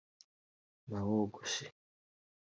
[0.89, 1.65] nawogoshe